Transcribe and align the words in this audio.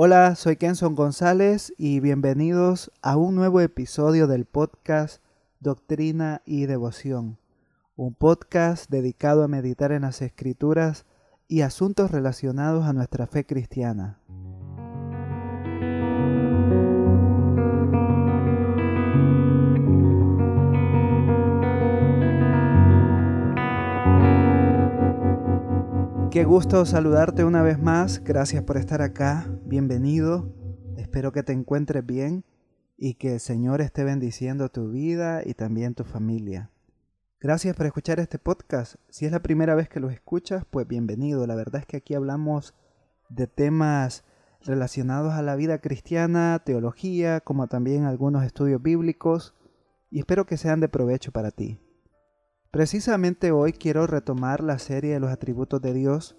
Hola, 0.00 0.36
soy 0.36 0.54
Kenson 0.54 0.94
González 0.94 1.74
y 1.76 1.98
bienvenidos 1.98 2.92
a 3.02 3.16
un 3.16 3.34
nuevo 3.34 3.60
episodio 3.60 4.28
del 4.28 4.44
podcast 4.44 5.20
Doctrina 5.58 6.40
y 6.46 6.66
Devoción, 6.66 7.36
un 7.96 8.14
podcast 8.14 8.88
dedicado 8.88 9.42
a 9.42 9.48
meditar 9.48 9.90
en 9.90 10.02
las 10.02 10.22
escrituras 10.22 11.04
y 11.48 11.62
asuntos 11.62 12.12
relacionados 12.12 12.84
a 12.84 12.92
nuestra 12.92 13.26
fe 13.26 13.44
cristiana. 13.44 14.20
Qué 26.30 26.44
gusto 26.44 26.86
saludarte 26.86 27.42
una 27.42 27.62
vez 27.62 27.80
más. 27.80 28.22
Gracias 28.22 28.62
por 28.62 28.76
estar 28.76 29.02
acá. 29.02 29.44
Bienvenido. 29.68 30.50
Espero 30.96 31.30
que 31.30 31.42
te 31.42 31.52
encuentres 31.52 32.06
bien 32.06 32.46
y 32.96 33.16
que 33.16 33.34
el 33.34 33.40
Señor 33.40 33.82
esté 33.82 34.02
bendiciendo 34.02 34.70
tu 34.70 34.88
vida 34.88 35.42
y 35.44 35.52
también 35.52 35.94
tu 35.94 36.04
familia. 36.04 36.70
Gracias 37.38 37.76
por 37.76 37.84
escuchar 37.84 38.18
este 38.18 38.38
podcast. 38.38 38.94
Si 39.10 39.26
es 39.26 39.30
la 39.30 39.42
primera 39.42 39.74
vez 39.74 39.90
que 39.90 40.00
lo 40.00 40.08
escuchas, 40.08 40.64
pues 40.70 40.88
bienvenido. 40.88 41.46
La 41.46 41.54
verdad 41.54 41.82
es 41.82 41.86
que 41.86 41.98
aquí 41.98 42.14
hablamos 42.14 42.72
de 43.28 43.46
temas 43.46 44.24
relacionados 44.62 45.34
a 45.34 45.42
la 45.42 45.54
vida 45.54 45.82
cristiana, 45.82 46.62
teología, 46.64 47.40
como 47.40 47.66
también 47.66 48.04
algunos 48.04 48.44
estudios 48.44 48.80
bíblicos, 48.80 49.54
y 50.10 50.20
espero 50.20 50.46
que 50.46 50.56
sean 50.56 50.80
de 50.80 50.88
provecho 50.88 51.30
para 51.30 51.50
ti. 51.50 51.78
Precisamente 52.70 53.52
hoy 53.52 53.74
quiero 53.74 54.06
retomar 54.06 54.62
la 54.62 54.78
serie 54.78 55.12
de 55.12 55.20
los 55.20 55.30
atributos 55.30 55.82
de 55.82 55.92
Dios, 55.92 56.38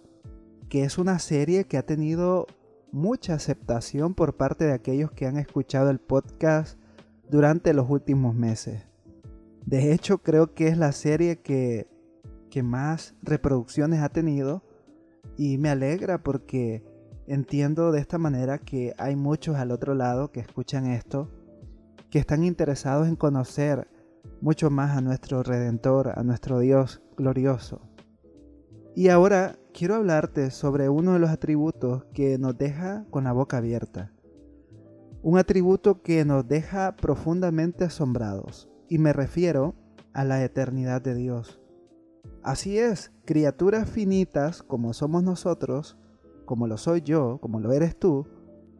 que 0.67 0.83
es 0.83 0.97
una 0.97 1.19
serie 1.19 1.65
que 1.65 1.77
ha 1.77 1.85
tenido 1.85 2.47
mucha 2.91 3.33
aceptación 3.35 4.13
por 4.13 4.35
parte 4.35 4.65
de 4.65 4.73
aquellos 4.73 5.11
que 5.11 5.25
han 5.25 5.37
escuchado 5.37 5.89
el 5.89 5.99
podcast 5.99 6.79
durante 7.29 7.73
los 7.73 7.89
últimos 7.89 8.35
meses. 8.35 8.87
De 9.65 9.93
hecho, 9.93 10.19
creo 10.19 10.53
que 10.53 10.67
es 10.67 10.77
la 10.77 10.91
serie 10.91 11.41
que, 11.41 11.87
que 12.49 12.63
más 12.63 13.15
reproducciones 13.21 14.01
ha 14.01 14.09
tenido 14.09 14.63
y 15.37 15.57
me 15.57 15.69
alegra 15.69 16.23
porque 16.23 16.83
entiendo 17.27 17.91
de 17.91 17.99
esta 17.99 18.17
manera 18.17 18.57
que 18.57 18.95
hay 18.97 19.15
muchos 19.15 19.57
al 19.57 19.71
otro 19.71 19.93
lado 19.93 20.31
que 20.31 20.39
escuchan 20.39 20.87
esto, 20.87 21.29
que 22.09 22.17
están 22.17 22.43
interesados 22.43 23.07
en 23.07 23.15
conocer 23.15 23.87
mucho 24.41 24.71
más 24.71 24.97
a 24.97 25.01
nuestro 25.01 25.43
Redentor, 25.43 26.13
a 26.17 26.23
nuestro 26.23 26.59
Dios 26.59 27.01
glorioso. 27.15 27.88
Y 28.99 29.07
ahora 29.07 29.55
quiero 29.71 29.95
hablarte 29.95 30.51
sobre 30.51 30.89
uno 30.89 31.13
de 31.13 31.19
los 31.19 31.29
atributos 31.29 32.03
que 32.13 32.37
nos 32.37 32.57
deja 32.57 33.05
con 33.09 33.23
la 33.23 33.31
boca 33.31 33.55
abierta. 33.55 34.11
Un 35.23 35.37
atributo 35.37 36.01
que 36.01 36.25
nos 36.25 36.45
deja 36.49 36.97
profundamente 36.97 37.85
asombrados. 37.85 38.67
Y 38.89 38.97
me 38.97 39.13
refiero 39.13 39.73
a 40.11 40.25
la 40.25 40.43
eternidad 40.43 41.01
de 41.01 41.15
Dios. 41.15 41.61
Así 42.43 42.77
es, 42.77 43.13
criaturas 43.23 43.89
finitas 43.89 44.63
como 44.63 44.91
somos 44.91 45.23
nosotros, 45.23 45.97
como 46.43 46.67
lo 46.67 46.77
soy 46.77 46.99
yo, 46.99 47.37
como 47.39 47.61
lo 47.61 47.71
eres 47.71 47.97
tú, 47.97 48.27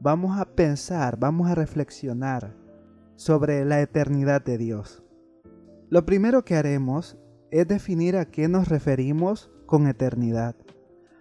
vamos 0.02 0.38
a 0.38 0.53
pensar, 0.53 1.17
vamos 1.17 1.50
a 1.50 1.56
reflexionar 1.56 2.58
sobre 3.16 3.64
la 3.64 3.80
eternidad 3.80 4.44
de 4.44 4.58
Dios. 4.58 5.02
Lo 5.90 6.06
primero 6.06 6.44
que 6.44 6.58
haremos 6.58 7.17
es 7.52 7.66
definir 7.70 8.17
a 8.17 8.25
qué 8.25 8.50
nos 8.50 8.67
referimos 8.67 9.50
con 9.70 9.86
eternidad. 9.86 10.56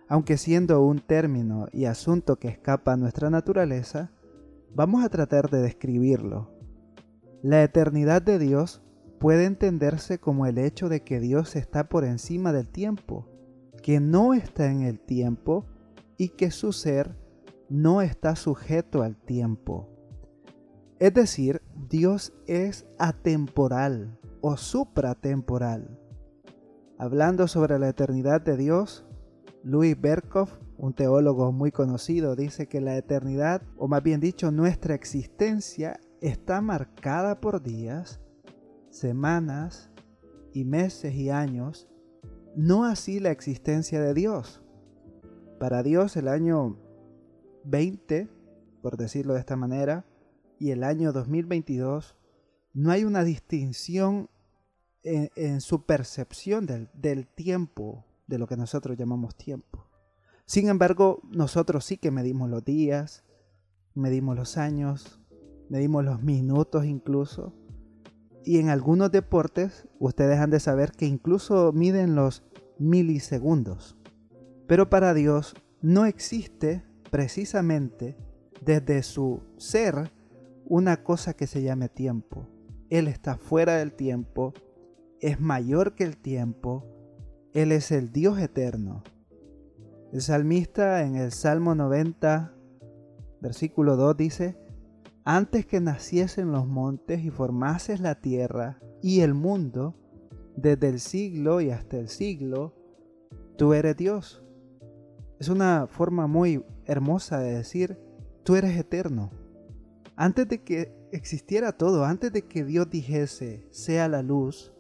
Aunque 0.09 0.39
siendo 0.39 0.83
un 0.83 1.01
término 1.01 1.67
y 1.71 1.85
asunto 1.85 2.37
que 2.37 2.49
escapa 2.49 2.95
a 2.95 2.97
nuestra 2.97 3.29
naturaleza, 3.29 4.11
vamos 4.75 5.05
a 5.05 5.11
tratar 5.11 5.51
de 5.51 5.61
describirlo. 5.61 6.51
La 7.43 7.63
eternidad 7.63 8.23
de 8.23 8.39
Dios 8.39 8.81
puede 9.21 9.45
entenderse 9.45 10.19
como 10.19 10.47
el 10.47 10.57
hecho 10.57 10.89
de 10.89 11.03
que 11.03 11.21
Dios 11.21 11.57
está 11.57 11.91
por 11.91 12.07
encima 12.07 12.55
del 12.55 12.69
tiempo, 12.69 13.29
que 13.83 14.01
no 14.01 14.33
está 14.33 14.71
en 14.71 14.81
el 14.81 14.99
tiempo 14.99 15.67
y 16.17 16.31
que 16.31 16.51
su 16.51 16.73
ser 16.73 17.19
no 17.69 18.01
está 18.01 18.35
sujeto 18.35 19.03
al 19.03 19.19
tiempo. 19.19 19.91
Es 20.99 21.13
decir, 21.13 21.61
Dios 21.91 22.33
es 22.47 22.87
atemporal, 22.99 24.19
o 24.41 24.57
supratemporal. 24.57 25.98
Hablando 27.01 27.47
sobre 27.47 27.79
la 27.79 27.89
eternidad 27.91 28.41
de 28.41 28.57
Dios, 28.57 29.07
Louis 29.63 29.99
Berkhoff, 30.01 30.59
un 30.79 30.95
teólogo 30.95 31.53
muy 31.53 31.71
conocido, 31.71 32.35
dice 32.35 32.67
que 32.67 32.81
la 32.81 32.97
eternidad, 32.97 33.63
o 33.77 33.87
más 33.87 34.03
bien 34.03 34.19
dicho, 34.19 34.51
nuestra 34.51 34.97
existencia, 34.97 36.01
está 36.21 36.61
marcada 36.61 37.41
por 37.41 37.63
días, 37.63 38.21
semanas 38.91 39.93
y 40.53 40.65
meses 40.65 41.15
y 41.15 41.31
años, 41.31 41.89
no 42.57 42.85
así 42.85 43.21
la 43.21 43.31
existencia 43.31 44.03
de 44.03 44.13
Dios. 44.13 44.65
Para 45.61 45.85
Dios 45.85 46.17
el 46.17 46.27
año 46.27 46.81
20, 47.63 48.29
por 48.83 48.97
decirlo 48.97 49.35
de 49.35 49.41
esta 49.41 49.55
manera, 49.55 50.05
y 50.59 50.73
el 50.73 50.83
año 50.83 51.13
2022 51.13 52.17
no 52.75 52.91
hay 52.91 53.05
una 53.05 53.23
distinción 53.23 54.31
en, 55.03 55.61
su 55.61 55.85
percepción 55.87 56.67
del, 56.67 56.89
del, 56.95 57.27
tiempo, 57.27 58.05
de 58.27 58.39
lo 58.39 58.47
que 58.47 58.57
nosotros 58.57 58.97
llamamos 58.97 59.37
tiempo. 59.37 59.87
Sin 60.47 60.69
embargo, 60.69 61.21
nosotros 61.31 61.85
sí 61.85 61.97
que 61.99 62.11
medimos 62.11 62.49
los 62.51 62.65
días, 62.65 63.25
medimos 63.95 64.37
los 64.37 64.57
años, 64.57 65.21
medimos 65.69 66.05
los 66.05 66.23
minutos 66.23 66.85
incluso. 66.85 67.55
Y 68.45 68.59
en 68.59 68.71
algunos 68.71 69.13
deportes, 69.13 69.87
ustedes 69.99 70.39
han 70.39 70.51
de 70.51 70.61
saber 70.61 70.93
que 70.93 71.07
incluso 71.07 71.73
miden 71.73 72.15
los 72.15 72.43
milisegundos. 72.79 73.97
Pero 74.67 74.89
para 74.89 75.15
Dios 75.15 75.55
no 75.81 76.07
existe 76.07 76.85
precisamente 77.11 78.17
desde 78.65 79.03
su 79.03 79.43
ser 79.57 80.11
una 80.65 81.03
cosa 81.03 81.35
que 81.35 81.47
se 81.47 81.63
llame 81.63 81.89
tiempo. 81.89 82.47
Él 82.91 83.09
está 83.09 83.37
fuera 83.37 83.77
del 83.77 83.93
tiempo, 83.93 84.55
es 85.21 85.41
mayor 85.41 85.95
que 85.95 86.05
el 86.05 86.17
tiempo, 86.17 86.85
Él 87.53 87.73
es 87.73 87.91
el 87.91 88.13
Dios 88.13 88.39
eterno. 88.39 89.03
El 90.13 90.23
salmista 90.23 91.03
en 91.03 91.17
el 91.17 91.33
Salmo 91.33 91.75
90, 91.75 92.55
versículo 93.41 93.97
2 93.97 94.17
dice, 94.17 94.59
Antes 95.25 95.67
que 95.67 95.81
naciesen 95.81 96.53
los 96.53 96.67
montes 96.67 97.25
y 97.25 97.31
formases 97.31 98.01
la 98.01 98.15
tierra 98.21 98.79
y 99.03 99.21
el 99.21 99.35
mundo, 99.35 99.95
desde 100.57 100.89
el 100.89 101.01
siglo 101.01 101.61
y 101.61 101.71
hasta 101.71 101.99
el 101.99 102.09
siglo, 102.09 102.75
tú 103.57 103.75
eres 103.75 103.97
Dios. 103.97 104.43
Es 105.39 105.49
una 105.49 105.87
forma 105.87 106.27
muy 106.27 106.65
hermosa 106.85 107.39
de 107.39 107.55
decir, 107.55 107.99
tú 108.45 108.57
eres 108.57 108.77
eterno. 108.77 109.31
Antes 110.17 110.49
de 110.49 110.63
que 110.63 110.93
existiera 111.13 111.73
todo, 111.73 112.05
antes 112.05 112.33
de 112.33 112.43
que 112.43 112.65
Dios 112.65 112.91
dijese, 112.91 113.69
sea 113.71 114.09
la 114.09 114.23
luz, 114.23 114.73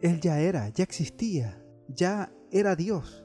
Él 0.00 0.20
ya 0.20 0.40
era, 0.40 0.68
ya 0.68 0.84
existía, 0.84 1.62
ya 1.88 2.32
era 2.50 2.76
Dios. 2.76 3.24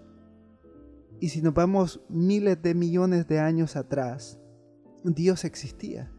Y 1.20 1.30
si 1.30 1.42
nos 1.42 1.54
vamos 1.54 2.02
miles 2.10 2.62
de 2.62 2.74
millones 2.74 3.28
de 3.28 3.40
años 3.40 3.76
atrás, 3.76 4.40
Dios 5.04 5.46
existía. 5.46 6.12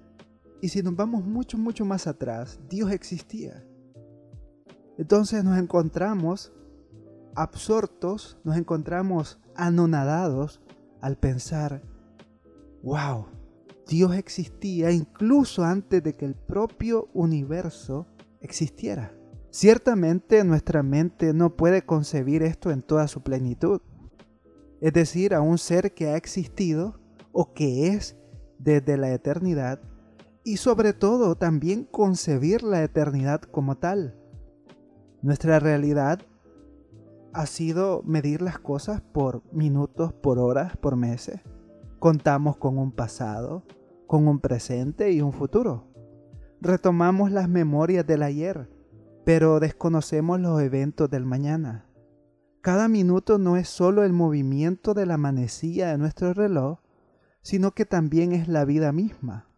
Y 0.60 0.68
si 0.68 0.82
nos 0.82 0.94
vamos 0.94 1.24
mucho, 1.24 1.58
mucho 1.58 1.84
más 1.84 2.06
atrás, 2.06 2.60
Dios 2.68 2.92
existía. 2.92 3.66
Entonces 4.98 5.42
nos 5.42 5.58
encontramos 5.58 6.52
absortos, 7.34 8.38
nos 8.44 8.56
encontramos 8.56 9.40
anonadados 9.56 10.60
al 11.00 11.16
pensar, 11.16 11.82
wow, 12.82 13.26
Dios 13.88 14.14
existía 14.14 14.92
incluso 14.92 15.64
antes 15.64 16.02
de 16.02 16.14
que 16.14 16.26
el 16.26 16.34
propio 16.34 17.08
universo 17.12 18.06
existiera. 18.40 19.12
Ciertamente 19.52 20.44
nuestra 20.44 20.82
mente 20.82 21.34
no 21.34 21.56
puede 21.56 21.84
concebir 21.84 22.42
esto 22.42 22.70
en 22.70 22.80
toda 22.80 23.06
su 23.06 23.22
plenitud, 23.22 23.82
es 24.80 24.94
decir, 24.94 25.34
a 25.34 25.42
un 25.42 25.58
ser 25.58 25.92
que 25.92 26.06
ha 26.06 26.16
existido 26.16 26.98
o 27.32 27.52
que 27.52 27.88
es 27.88 28.16
desde 28.58 28.96
la 28.96 29.12
eternidad 29.12 29.78
y 30.42 30.56
sobre 30.56 30.94
todo 30.94 31.36
también 31.36 31.84
concebir 31.84 32.62
la 32.62 32.82
eternidad 32.82 33.42
como 33.42 33.76
tal. 33.76 34.16
Nuestra 35.20 35.60
realidad 35.60 36.20
ha 37.34 37.44
sido 37.44 38.02
medir 38.06 38.40
las 38.40 38.58
cosas 38.58 39.02
por 39.02 39.42
minutos, 39.52 40.14
por 40.14 40.38
horas, 40.38 40.78
por 40.78 40.96
meses. 40.96 41.42
Contamos 41.98 42.56
con 42.56 42.78
un 42.78 42.90
pasado, 42.90 43.64
con 44.06 44.26
un 44.26 44.40
presente 44.40 45.12
y 45.12 45.20
un 45.20 45.34
futuro. 45.34 45.88
Retomamos 46.62 47.30
las 47.30 47.50
memorias 47.50 48.06
del 48.06 48.22
ayer, 48.22 48.70
pero 49.24 49.60
desconocemos 49.60 50.40
los 50.40 50.60
eventos 50.60 51.08
del 51.10 51.24
mañana. 51.24 51.86
Cada 52.60 52.88
minuto 52.88 53.38
no 53.38 53.56
es 53.56 53.68
solo 53.68 54.04
el 54.04 54.12
movimiento 54.12 54.94
de 54.94 55.06
la 55.06 55.16
manecilla 55.16 55.88
de 55.88 55.98
nuestro 55.98 56.32
reloj, 56.32 56.78
sino 57.42 57.72
que 57.72 57.84
también 57.84 58.32
es 58.32 58.48
la 58.48 58.64
vida 58.64 58.92
misma. 58.92 59.48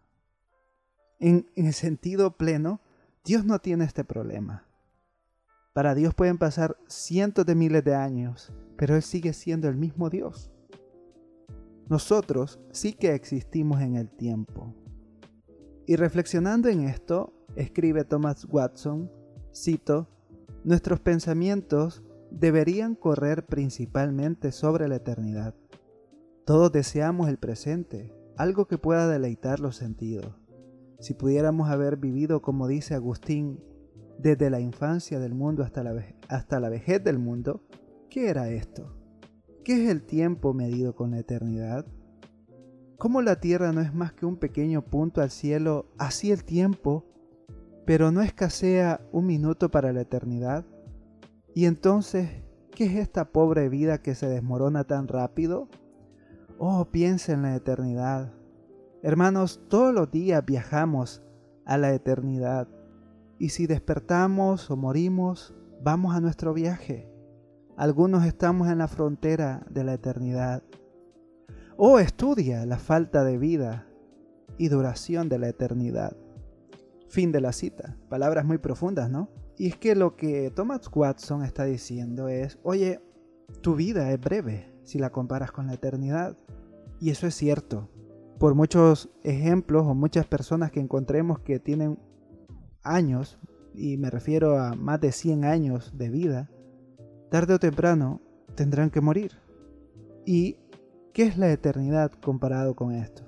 En, 1.21 1.47
el 1.55 1.73
sentido 1.73 2.37
pleno, 2.37 2.81
Dios 3.25 3.45
no 3.45 3.59
tiene 3.59 3.85
este 3.85 4.05
problema. 4.05 4.67
Para 5.75 5.95
Dios 5.95 6.15
pueden 6.15 6.39
pasar 6.39 6.77
cientos 6.87 7.45
de 7.47 7.55
miles 7.55 7.85
de 7.85 7.95
años, 7.95 8.53
pero 8.77 8.97
Él 8.97 9.03
sigue 9.03 9.33
siendo 9.33 9.69
el 9.69 9.77
mismo 9.77 10.09
Dios. 10.09 10.51
Nosotros 11.89 12.61
sí 12.71 12.95
que 12.95 13.15
existimos 13.15 13.81
en 13.83 13.97
el 13.97 14.09
tiempo. 14.09 14.75
Y 15.87 15.97
reflexionando 15.97 16.69
en 16.69 16.83
esto, 16.83 17.35
escribe 17.57 18.05
Thomas 18.05 18.47
Watson, 18.49 19.11
cito, 19.55 20.09
Nuestros 20.65 20.99
pensamientos 20.99 22.03
deberían 22.31 22.95
correr 22.95 23.45
principalmente 23.45 24.51
sobre 24.51 24.89
la 24.89 24.97
eternidad. 24.97 25.55
Todos 26.47 26.73
deseamos 26.73 27.29
el 27.29 27.37
presente, 27.37 28.15
algo 28.39 28.67
que 28.67 28.79
pueda 28.79 29.07
deleitar 29.07 29.61
los 29.61 29.77
sentidos. 29.77 30.35
Si 31.01 31.13
pudiéramos 31.13 31.69
haber 31.69 31.99
vivido, 31.99 32.41
como 32.41 32.67
dice 32.67 32.95
Agustín, 32.95 33.63
desde 34.19 34.49
la 34.49 34.59
infancia 34.59 35.19
del 35.19 35.35
mundo 35.35 35.63
hasta 35.63 35.83
la, 35.83 36.03
hasta 36.29 36.61
la 36.61 36.71
vejez 36.71 37.05
del 37.05 37.19
mundo, 37.19 37.61
¿qué 38.09 38.31
era 38.31 38.49
esto? 38.49 38.97
¿Qué 39.65 39.85
es 39.85 39.91
el 39.91 40.03
tiempo 40.03 40.55
medido 40.55 40.95
con 40.95 41.11
la 41.11 41.19
eternidad? 41.19 41.85
¿Cómo 42.97 43.21
la 43.21 43.39
tierra 43.39 43.71
no 43.73 43.83
es 43.83 43.93
más 43.93 44.15
que 44.15 44.25
un 44.25 44.39
pequeño 44.39 44.81
punto 44.81 45.21
al 45.21 45.31
cielo, 45.31 45.91
así 45.99 46.33
el 46.33 46.43
tiempo 46.45 47.05
pero 47.85 48.11
no 48.11 48.23
escasea 48.23 49.01
un 49.13 49.27
minuto 49.27 49.71
para 49.71 49.93
la 49.93 50.03
eternidad. 50.03 50.65
Y 51.55 51.67
entonces, 51.67 52.31
¿qué 52.75 52.85
es 52.87 52.95
esta 52.97 53.27
pobre 53.33 53.69
vida 53.69 53.99
que 53.99 54.15
se 54.15 54.29
desmorona 54.29 54.85
tan 54.85 55.09
rápido? 55.09 55.69
Oh, 56.59 56.87
piensa 56.87 57.33
en 57.33 57.43
la 57.43 57.55
eternidad. 57.55 58.33
Hermanos, 59.03 59.61
todos 59.69 59.93
los 59.93 60.11
días 60.11 60.45
viajamos 60.47 61.23
a 61.67 61.77
la 61.79 61.93
eternidad. 61.93 62.69
Y 63.39 63.51
si 63.51 63.67
despertamos 63.67 64.71
o 64.71 64.77
morimos, 64.77 65.55
vamos 65.83 66.15
a 66.15 66.21
nuestro 66.21 66.55
viaje. 66.55 67.11
Algunos 67.77 68.25
estamos 68.25 68.69
en 68.69 68.79
la 68.79 68.89
frontera 68.89 69.67
de 69.69 69.85
la 69.85 69.95
eternidad. 69.95 70.63
Oh, 71.77 71.99
estudia 71.99 72.65
la 72.67 72.79
falta 72.79 73.25
de 73.25 73.37
vida 73.37 73.87
y 74.57 74.69
duración 74.69 75.29
de 75.29 75.39
la 75.39 75.49
eternidad. 75.49 76.17
Fin 77.15 77.31
de 77.31 77.41
la 77.41 77.53
cita. 77.53 77.97
Palabras 78.09 78.45
muy 78.45 78.59
profundas, 78.59 79.09
¿no? 79.09 79.29
Y 79.57 79.69
es 79.69 79.77
que 79.77 79.95
lo 79.95 80.17
que 80.17 80.51
Thomas 80.51 80.91
Watson 80.93 81.45
está 81.45 81.63
diciendo 81.63 82.27
es, 82.27 82.59
oye, 82.65 83.01
tu 83.61 83.77
vida 83.77 84.11
es 84.11 84.21
breve 84.21 84.75
si 84.83 84.99
la 84.99 85.11
comparas 85.11 85.53
con 85.53 85.69
la 85.69 85.75
eternidad. 85.75 86.37
Y 86.99 87.11
eso 87.11 87.29
es 87.29 87.37
cierto. 87.37 87.89
Por 88.41 88.57
muchos 88.57 89.11
ejemplos 89.23 89.87
o 89.87 89.95
muchas 89.95 90.27
personas 90.27 90.73
que 90.73 90.81
encontremos 90.81 91.39
que 91.39 91.61
tienen 91.61 92.01
años, 92.83 93.39
y 93.75 93.97
me 93.97 94.11
refiero 94.11 94.59
a 94.59 94.75
más 94.75 95.01
de 95.01 95.13
100 95.13 95.45
años 95.45 95.93
de 95.97 96.11
vida, 96.11 96.51
tarde 97.31 97.55
o 97.55 97.61
temprano 97.61 98.23
tendrán 98.57 98.91
que 98.91 99.01
morir. 99.01 99.39
¿Y 100.27 100.57
qué 101.13 101.23
es 101.23 101.39
la 101.39 101.53
eternidad 101.53 102.11
comparado 102.11 102.75
con 102.75 102.91
esto? 102.91 103.23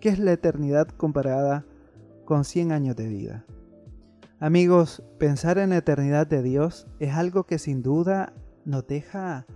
¿Qué 0.00 0.08
es 0.08 0.18
la 0.18 0.32
eternidad 0.32 0.88
comparada 0.88 1.64
con 2.24 2.44
100 2.44 2.72
años 2.72 2.96
de 2.96 3.08
vida. 3.08 3.44
Amigos, 4.40 5.02
pensar 5.18 5.58
en 5.58 5.70
la 5.70 5.78
eternidad 5.78 6.26
de 6.26 6.42
Dios 6.42 6.86
es 6.98 7.14
algo 7.14 7.44
que 7.44 7.58
sin 7.58 7.82
duda 7.82 8.32
nos 8.64 8.86
deja 8.86 9.46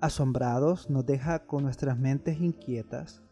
asombrados, 0.00 0.90
nos 0.90 1.06
deja 1.06 1.46
con 1.46 1.64
nuestras 1.64 1.98
mentes 1.98 2.40
inquietas. 2.40 3.22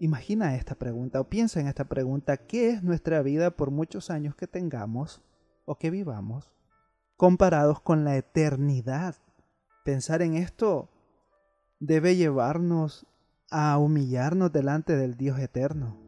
Imagina 0.00 0.56
esta 0.56 0.74
pregunta 0.74 1.20
o 1.20 1.28
piensa 1.28 1.60
en 1.60 1.68
esta 1.68 1.84
pregunta, 1.84 2.36
¿qué 2.36 2.70
es 2.70 2.82
nuestra 2.82 3.22
vida 3.22 3.50
por 3.50 3.70
muchos 3.70 4.10
años 4.10 4.34
que 4.34 4.46
tengamos 4.46 5.22
o 5.64 5.78
que 5.78 5.90
vivamos 5.90 6.52
comparados 7.16 7.80
con 7.80 8.04
la 8.04 8.16
eternidad? 8.16 9.16
Pensar 9.84 10.22
en 10.22 10.34
esto 10.34 10.88
debe 11.78 12.16
llevarnos 12.16 13.06
a 13.50 13.78
humillarnos 13.78 14.52
delante 14.52 14.96
del 14.96 15.16
Dios 15.16 15.38
eterno. 15.38 16.03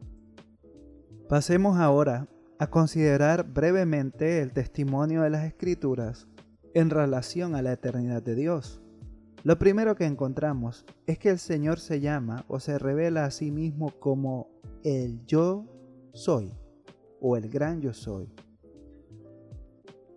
Pasemos 1.29 1.77
ahora 1.77 2.29
a 2.57 2.67
considerar 2.67 3.43
brevemente 3.43 4.41
el 4.41 4.53
testimonio 4.53 5.23
de 5.23 5.29
las 5.29 5.43
Escrituras 5.43 6.25
en 6.73 6.89
relación 6.89 7.53
a 7.53 7.61
la 7.61 7.73
eternidad 7.73 8.23
de 8.23 8.33
Dios. 8.33 8.81
Lo 9.43 9.59
primero 9.59 9.95
que 9.95 10.05
encontramos 10.05 10.85
es 11.05 11.19
que 11.19 11.29
el 11.29 11.37
Señor 11.37 11.81
se 11.81 11.99
llama 11.99 12.45
o 12.47 12.61
se 12.61 12.79
revela 12.79 13.25
a 13.25 13.31
sí 13.31 13.51
mismo 13.51 13.91
como 13.99 14.47
el 14.85 15.25
yo 15.25 15.65
soy 16.13 16.53
o 17.19 17.35
el 17.35 17.49
gran 17.49 17.81
yo 17.81 17.93
soy. 17.93 18.33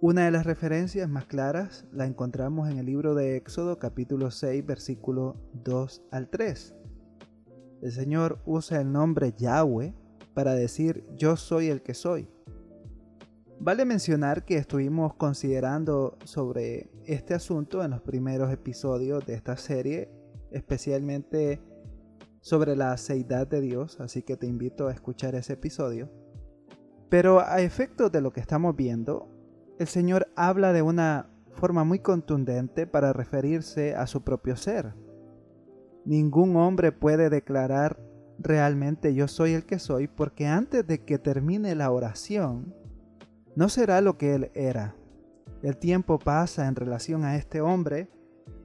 Una 0.00 0.26
de 0.26 0.30
las 0.30 0.46
referencias 0.46 1.08
más 1.08 1.26
claras 1.26 1.88
la 1.90 2.06
encontramos 2.06 2.70
en 2.70 2.78
el 2.78 2.86
libro 2.86 3.16
de 3.16 3.36
Éxodo 3.36 3.80
capítulo 3.80 4.30
6 4.30 4.64
versículo 4.64 5.34
2 5.54 6.02
al 6.12 6.28
3. 6.28 6.76
El 7.82 7.90
Señor 7.90 8.38
usa 8.46 8.80
el 8.80 8.92
nombre 8.92 9.34
Yahweh 9.36 9.92
para 10.34 10.54
decir 10.54 11.04
yo 11.16 11.36
soy 11.36 11.68
el 11.68 11.82
que 11.82 11.94
soy. 11.94 12.28
Vale 13.62 13.84
mencionar 13.84 14.44
que 14.46 14.56
estuvimos 14.56 15.14
considerando 15.14 16.16
sobre 16.24 16.90
este 17.04 17.34
asunto 17.34 17.84
en 17.84 17.90
los 17.90 18.00
primeros 18.00 18.50
episodios 18.50 19.26
de 19.26 19.34
esta 19.34 19.56
serie, 19.58 20.10
especialmente 20.50 21.60
sobre 22.40 22.74
la 22.74 22.96
seidad 22.96 23.46
de 23.46 23.60
Dios, 23.60 24.00
así 24.00 24.22
que 24.22 24.38
te 24.38 24.46
invito 24.46 24.88
a 24.88 24.92
escuchar 24.92 25.34
ese 25.34 25.52
episodio. 25.52 26.10
Pero 27.10 27.40
a 27.40 27.60
efecto 27.60 28.08
de 28.08 28.22
lo 28.22 28.32
que 28.32 28.40
estamos 28.40 28.76
viendo, 28.76 29.28
el 29.78 29.88
Señor 29.88 30.28
habla 30.36 30.72
de 30.72 30.80
una 30.80 31.28
forma 31.52 31.84
muy 31.84 31.98
contundente 31.98 32.86
para 32.86 33.12
referirse 33.12 33.94
a 33.94 34.06
su 34.06 34.22
propio 34.22 34.56
ser. 34.56 34.94
Ningún 36.06 36.56
hombre 36.56 36.92
puede 36.92 37.28
declarar 37.28 38.00
realmente 38.40 39.14
yo 39.14 39.28
soy 39.28 39.52
el 39.52 39.64
que 39.64 39.78
soy, 39.78 40.08
porque 40.08 40.46
antes 40.46 40.86
de 40.86 41.04
que 41.04 41.18
termine 41.18 41.74
la 41.74 41.90
oración, 41.90 42.74
no 43.54 43.68
será 43.68 44.00
lo 44.00 44.16
que 44.16 44.34
él 44.34 44.50
era. 44.54 44.96
El 45.62 45.76
tiempo 45.76 46.18
pasa 46.18 46.66
en 46.66 46.74
relación 46.74 47.24
a 47.24 47.36
este 47.36 47.60
hombre 47.60 48.08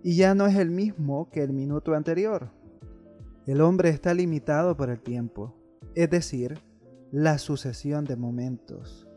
y 0.02 0.16
ya 0.16 0.34
no 0.34 0.48
es 0.48 0.56
el 0.56 0.70
mismo 0.70 1.30
que 1.30 1.44
el 1.44 1.52
minuto 1.52 1.94
anterior. 1.94 2.52
El 3.46 3.62
hombre 3.62 3.90
está 3.90 4.14
limitado 4.14 4.78
por 4.78 4.90
el 4.90 5.02
tiempo, 5.02 5.56
es 5.94 6.10
decir, 6.10 6.60
la 7.12 7.38
sucesión 7.38 8.06
de 8.06 8.16
momentos. 8.16 9.08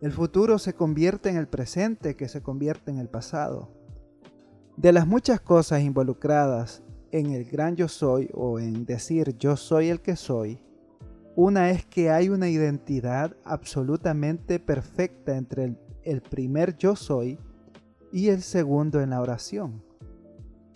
El 0.00 0.12
futuro 0.12 0.58
se 0.58 0.74
convierte 0.74 1.30
en 1.30 1.36
el 1.36 1.48
presente 1.48 2.16
que 2.16 2.28
se 2.28 2.42
convierte 2.42 2.90
en 2.90 2.98
el 2.98 3.08
pasado. 3.08 3.70
De 4.76 4.92
las 4.92 5.06
muchas 5.06 5.40
cosas 5.40 5.82
involucradas 5.82 6.82
en 7.14 7.30
el 7.30 7.44
gran 7.44 7.76
yo 7.76 7.86
soy 7.86 8.28
o 8.34 8.58
en 8.58 8.84
decir 8.86 9.38
yo 9.38 9.56
soy 9.56 9.88
el 9.88 10.00
que 10.00 10.16
soy, 10.16 10.58
una 11.36 11.70
es 11.70 11.86
que 11.86 12.10
hay 12.10 12.28
una 12.28 12.48
identidad 12.48 13.36
absolutamente 13.44 14.58
perfecta 14.58 15.36
entre 15.36 15.76
el, 16.02 16.22
primer 16.22 16.76
yo 16.76 16.96
soy 16.96 17.38
y 18.10 18.30
el 18.30 18.42
segundo 18.42 19.00
en 19.00 19.10
la 19.10 19.20
oración. 19.20 19.84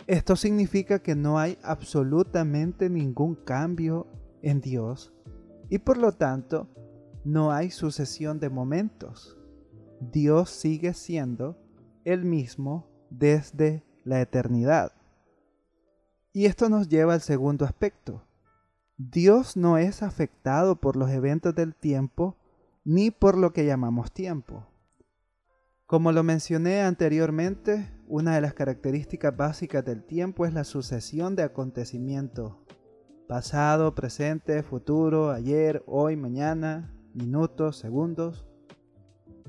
Esto 0.07 0.37
significa 0.37 0.99
que 0.99 1.13
no 1.13 1.39
hay 1.39 1.57
absolutamente 1.61 2.89
ningún 2.89 3.35
cambio 3.35 4.07
en 4.41 4.61
Dios 4.61 5.11
y 5.67 5.79
por 5.79 5.97
lo 5.97 6.13
tanto 6.13 6.69
no 7.25 7.51
hay 7.51 7.69
sucesión 7.69 8.39
de 8.39 8.49
momentos. 8.49 9.37
Dios 9.99 10.51
sigue 10.51 10.93
siendo 10.93 11.57
el 12.05 12.23
mismo 12.23 12.87
desde 13.09 13.83
la 14.05 14.21
eternidad. 14.21 14.93
Y 16.31 16.45
esto 16.45 16.69
nos 16.69 16.89
lleva 16.89 17.13
al 17.13 17.21
segundo 17.21 17.65
aspecto. 17.65 18.23
Dios 18.97 19.57
no 19.57 19.77
es 19.77 20.03
afectado 20.03 20.75
por 20.75 20.95
los 20.95 21.09
eventos 21.09 21.55
del 21.55 21.73
tiempo 21.73 22.35
ni 22.83 23.11
por 23.11 23.37
lo 23.37 23.53
que 23.53 23.65
llamamos 23.65 24.11
tiempo. 24.11 24.67
Como 25.85 26.11
lo 26.11 26.21
mencioné 26.21 26.81
anteriormente, 26.81 27.91
una 28.07 28.35
de 28.35 28.41
las 28.41 28.53
características 28.53 29.35
básicas 29.35 29.83
del 29.83 30.03
tiempo 30.03 30.45
es 30.45 30.53
la 30.53 30.63
sucesión 30.63 31.35
de 31.35 31.43
acontecimientos. 31.43 32.53
Pasado, 33.27 33.95
presente, 33.95 34.61
futuro, 34.61 35.31
ayer, 35.31 35.83
hoy, 35.87 36.15
mañana, 36.15 36.93
minutos, 37.13 37.77
segundos. 37.77 38.45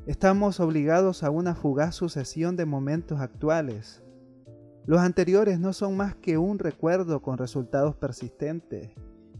Estamos 0.07 0.61
obligados 0.61 1.23
a 1.23 1.31
una 1.31 1.55
fugaz 1.55 1.95
sucesión 1.95 2.57
de 2.57 2.67
momentos 2.67 3.21
actuales, 3.21 4.03
los 4.87 5.01
anteriores 5.01 5.61
no 5.61 5.73
son 5.73 5.97
más 5.97 6.15
que 6.15 6.39
un 6.39 6.59
recuerdo 6.59 7.23
con 7.23 7.39
resultados 7.39 7.97
persistentes, 7.97 8.91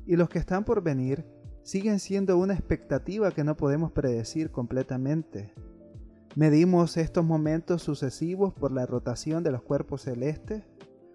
y 0.07 0.17
los 0.17 0.29
que 0.29 0.39
están 0.39 0.65
por 0.65 0.83
venir 0.83 1.25
siguen 1.63 1.99
siendo 1.99 2.37
una 2.37 2.55
expectativa 2.55 3.31
que 3.33 3.45
no 3.45 3.57
podemos 3.57 3.93
predecir 3.93 4.51
completamente. 4.51 5.55
Medimos 6.37 6.97
estos 6.97 7.25
momentos 7.25 7.83
sucesivos 7.83 8.55
por 8.55 8.73
la 8.73 8.87
rotación 8.87 9.43
de 9.43 9.51
los 9.51 9.63
cuerpos 9.63 10.03
celestes, 10.03 10.63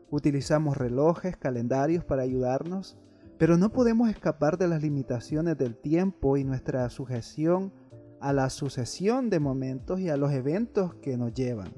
utilizamos 0.09 0.77
relojes, 0.77 1.37
calendarios 1.37 2.03
para 2.03 2.23
ayudarnos, 2.23 2.97
pero 3.37 3.57
no 3.57 3.71
podemos 3.71 4.09
escapar 4.09 4.57
de 4.57 4.67
las 4.67 4.81
limitaciones 4.81 5.57
del 5.57 5.75
tiempo 5.75 6.37
y 6.37 6.43
nuestra 6.43 6.89
sujeción 6.89 7.73
a 8.21 8.33
la 8.33 8.49
sucesión 8.49 9.29
de 9.29 9.39
momentos 9.39 9.99
y 9.99 10.09
a 10.09 10.17
los 10.17 10.31
eventos 10.31 10.95
que 10.95 11.17
nos 11.17 11.33
llevan 11.33 11.73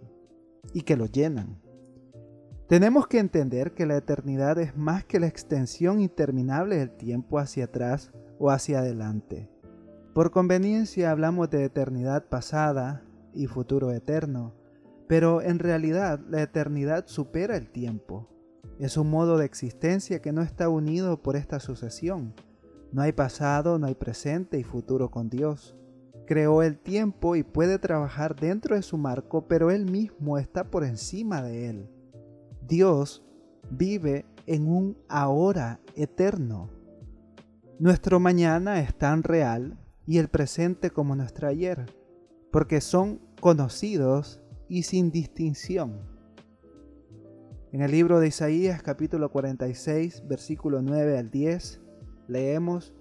y 0.73 0.81
que 0.81 0.95
los 0.95 1.11
llenan. 1.11 1.59
Tenemos 2.67 3.07
que 3.07 3.19
entender 3.19 3.73
que 3.73 3.85
la 3.85 3.95
eternidad 3.95 4.59
es 4.59 4.75
más 4.75 5.05
que 5.05 5.21
la 5.21 5.27
extensión 5.27 6.01
interminable 6.01 6.75
del 6.75 6.91
tiempo 6.91 7.39
hacia 7.39 7.65
atrás 7.65 8.11
o 8.39 8.51
hacia 8.51 8.79
adelante. 8.79 9.49
Por 10.13 10.31
conveniencia 10.31 11.11
hablamos 11.11 11.49
de 11.49 11.63
eternidad 11.63 12.25
pasada 12.27 13.05
y 13.33 13.47
futuro 13.47 13.91
eterno, 13.91 14.53
pero 15.07 15.41
en 15.41 15.59
realidad 15.59 16.19
la 16.27 16.41
eternidad 16.41 17.07
supera 17.07 17.55
el 17.55 17.71
tiempo. 17.71 18.27
Es 18.79 18.97
un 18.97 19.09
modo 19.09 19.37
de 19.37 19.45
existencia 19.45 20.21
que 20.21 20.33
no 20.33 20.41
está 20.41 20.67
unido 20.67 21.23
por 21.23 21.37
esta 21.37 21.61
sucesión. 21.61 22.33
No 22.91 23.01
hay 23.01 23.13
pasado, 23.13 23.79
no 23.79 23.87
hay 23.87 23.95
presente 23.95 24.59
y 24.59 24.63
futuro 24.63 25.09
con 25.09 25.29
Dios. 25.29 25.77
Creó 26.25 26.61
el 26.61 26.77
tiempo 26.77 27.37
y 27.37 27.43
puede 27.43 27.79
trabajar 27.79 28.35
dentro 28.35 28.75
de 28.75 28.81
su 28.81 28.97
marco, 28.97 29.47
pero 29.47 29.71
Él 29.71 29.85
mismo 29.85 30.37
está 30.37 30.65
por 30.65 30.83
encima 30.83 31.41
de 31.41 31.69
él. 31.69 31.96
Dios 32.67 33.23
vive 33.69 34.25
en 34.45 34.67
un 34.67 34.97
ahora 35.07 35.79
eterno. 35.95 36.69
Nuestro 37.79 38.19
mañana 38.19 38.81
es 38.81 38.93
tan 38.93 39.23
real 39.23 39.77
y 40.05 40.17
el 40.17 40.27
presente 40.27 40.89
como 40.89 41.15
nuestro 41.15 41.47
ayer, 41.47 41.85
porque 42.51 42.81
son 42.81 43.21
conocidos 43.39 44.41
y 44.67 44.83
sin 44.83 45.11
distinción. 45.11 46.01
En 47.71 47.81
el 47.81 47.91
libro 47.91 48.19
de 48.19 48.27
Isaías 48.27 48.83
capítulo 48.83 49.31
46 49.31 50.27
versículo 50.27 50.81
9 50.81 51.17
al 51.17 51.31
10 51.31 51.81
leemos, 52.27 52.93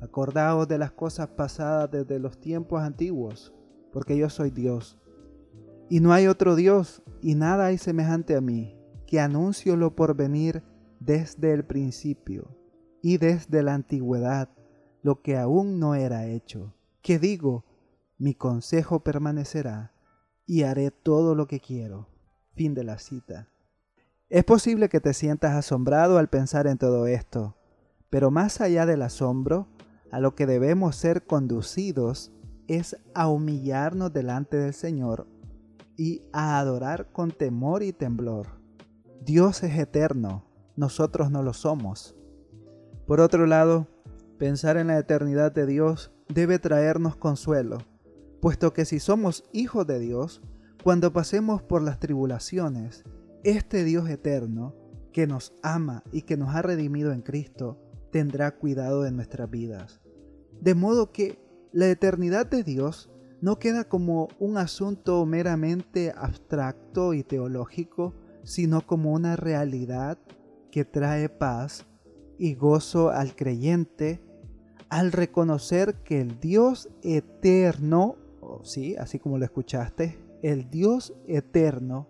Acordaos 0.00 0.68
de 0.68 0.78
las 0.78 0.92
cosas 0.92 1.28
pasadas 1.28 1.90
desde 1.90 2.20
los 2.20 2.40
tiempos 2.40 2.80
antiguos, 2.80 3.52
porque 3.92 4.16
yo 4.16 4.30
soy 4.30 4.50
Dios. 4.50 4.98
Y 5.88 6.00
no 6.00 6.12
hay 6.12 6.26
otro 6.28 6.54
Dios, 6.54 7.02
y 7.20 7.34
nada 7.34 7.66
hay 7.66 7.76
semejante 7.76 8.34
a 8.34 8.40
mí, 8.40 8.79
que 9.10 9.18
anuncio 9.18 9.76
lo 9.76 9.96
por 9.96 10.14
venir 10.14 10.62
desde 11.00 11.52
el 11.52 11.64
principio 11.64 12.56
y 13.02 13.18
desde 13.18 13.64
la 13.64 13.74
antigüedad, 13.74 14.50
lo 15.02 15.20
que 15.20 15.36
aún 15.36 15.80
no 15.80 15.96
era 15.96 16.26
hecho. 16.26 16.76
Que 17.02 17.18
digo, 17.18 17.64
mi 18.18 18.34
consejo 18.34 19.00
permanecerá, 19.00 19.92
y 20.46 20.62
haré 20.62 20.92
todo 20.92 21.34
lo 21.34 21.48
que 21.48 21.58
quiero. 21.58 22.06
Fin 22.54 22.72
de 22.72 22.84
la 22.84 23.00
cita. 23.00 23.48
Es 24.28 24.44
posible 24.44 24.88
que 24.88 25.00
te 25.00 25.12
sientas 25.12 25.56
asombrado 25.56 26.16
al 26.18 26.28
pensar 26.28 26.68
en 26.68 26.78
todo 26.78 27.08
esto, 27.08 27.56
pero 28.10 28.30
más 28.30 28.60
allá 28.60 28.86
del 28.86 29.02
asombro, 29.02 29.66
a 30.12 30.20
lo 30.20 30.36
que 30.36 30.46
debemos 30.46 30.94
ser 30.94 31.26
conducidos 31.26 32.30
es 32.68 32.96
a 33.14 33.28
humillarnos 33.28 34.12
delante 34.12 34.56
del 34.56 34.72
Señor 34.72 35.26
y 35.96 36.22
a 36.32 36.60
adorar 36.60 37.10
con 37.10 37.32
temor 37.32 37.82
y 37.82 37.92
temblor. 37.92 38.59
Dios 39.22 39.62
es 39.62 39.78
eterno, 39.78 40.46
nosotros 40.76 41.30
no 41.30 41.42
lo 41.42 41.52
somos. 41.52 42.16
Por 43.06 43.20
otro 43.20 43.46
lado, 43.46 43.86
pensar 44.38 44.78
en 44.78 44.86
la 44.86 44.98
eternidad 44.98 45.52
de 45.52 45.66
Dios 45.66 46.10
debe 46.28 46.58
traernos 46.58 47.16
consuelo, 47.16 47.78
puesto 48.40 48.72
que 48.72 48.86
si 48.86 48.98
somos 48.98 49.44
hijos 49.52 49.86
de 49.86 49.98
Dios, 49.98 50.40
cuando 50.82 51.12
pasemos 51.12 51.62
por 51.62 51.82
las 51.82 51.98
tribulaciones, 51.98 53.04
este 53.44 53.84
Dios 53.84 54.08
eterno, 54.08 54.74
que 55.12 55.26
nos 55.26 55.52
ama 55.62 56.02
y 56.12 56.22
que 56.22 56.38
nos 56.38 56.54
ha 56.54 56.62
redimido 56.62 57.12
en 57.12 57.20
Cristo, 57.20 57.78
tendrá 58.10 58.52
cuidado 58.52 59.02
de 59.02 59.12
nuestras 59.12 59.50
vidas. 59.50 60.00
De 60.62 60.74
modo 60.74 61.12
que 61.12 61.38
la 61.72 61.88
eternidad 61.88 62.46
de 62.46 62.64
Dios 62.64 63.10
no 63.42 63.58
queda 63.58 63.84
como 63.84 64.28
un 64.38 64.56
asunto 64.56 65.26
meramente 65.26 66.12
abstracto 66.16 67.12
y 67.12 67.22
teológico, 67.22 68.14
sino 68.44 68.86
como 68.86 69.12
una 69.12 69.36
realidad 69.36 70.18
que 70.70 70.84
trae 70.84 71.28
paz 71.28 71.86
y 72.38 72.54
gozo 72.54 73.10
al 73.10 73.34
creyente 73.34 74.22
al 74.90 75.12
reconocer 75.12 76.02
que 76.02 76.20
el 76.20 76.40
Dios 76.40 76.90
eterno, 77.02 78.16
sí, 78.64 78.96
así 78.96 79.18
como 79.20 79.38
lo 79.38 79.44
escuchaste, 79.44 80.18
el 80.42 80.68
Dios 80.68 81.14
eterno 81.26 82.08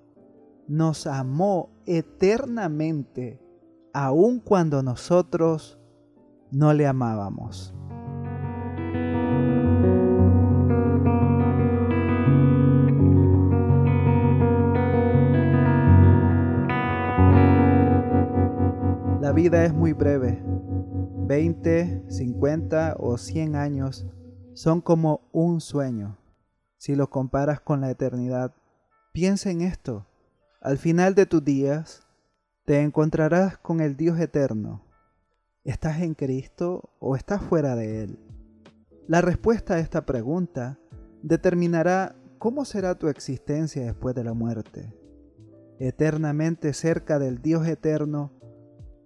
nos 0.66 1.06
amó 1.06 1.70
eternamente 1.84 3.40
aun 3.92 4.40
cuando 4.40 4.82
nosotros 4.82 5.78
no 6.50 6.72
le 6.72 6.86
amábamos. 6.86 7.74
Vida 19.40 19.64
es 19.64 19.72
muy 19.72 19.94
breve. 19.94 20.42
20, 21.26 22.04
50 22.10 22.96
o 22.98 23.16
100 23.16 23.56
años 23.56 24.06
son 24.52 24.82
como 24.82 25.30
un 25.32 25.62
sueño 25.62 26.18
si 26.76 26.94
lo 26.94 27.08
comparas 27.08 27.58
con 27.62 27.80
la 27.80 27.90
eternidad. 27.90 28.54
Piensa 29.14 29.50
en 29.50 29.62
esto. 29.62 30.06
Al 30.60 30.76
final 30.76 31.14
de 31.14 31.24
tus 31.24 31.42
días 31.42 32.06
te 32.66 32.82
encontrarás 32.82 33.56
con 33.56 33.80
el 33.80 33.96
Dios 33.96 34.20
eterno 34.20 34.84
¿Estás 35.64 36.02
en 36.02 36.14
Cristo 36.14 36.90
o 36.98 37.16
estás 37.16 37.42
fuera 37.42 37.76
de 37.76 38.02
Él? 38.02 38.18
La 39.08 39.22
respuesta 39.22 39.74
a 39.74 39.78
esta 39.78 40.04
pregunta 40.04 40.78
determinará 41.22 42.14
cómo 42.38 42.66
será 42.66 42.98
tu 42.98 43.08
existencia 43.08 43.84
después 43.84 44.14
de 44.14 44.24
la 44.24 44.34
muerte. 44.34 44.94
Eternamente 45.78 46.74
cerca 46.74 47.18
del 47.18 47.40
Dios 47.40 47.66
eterno 47.66 48.39